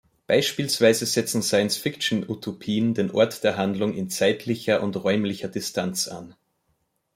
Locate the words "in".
3.93-4.09